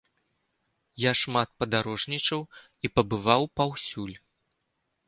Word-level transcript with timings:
Я 1.03 1.11
шмат 1.21 1.49
падарожнічаў 1.65 2.41
і 2.45 2.87
пабываў 2.97 3.43
паўсюль. 3.61 4.17